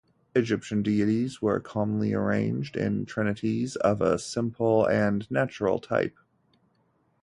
Egyptian 0.33 0.81
deities 0.81 1.43
were 1.43 1.59
commonly 1.59 2.11
arranged 2.11 2.75
in 2.75 3.05
trinities 3.05 3.75
of 3.75 4.01
a 4.01 4.17
simple 4.17 4.83
and 4.87 5.29
natural 5.29 5.77
type. 5.77 6.17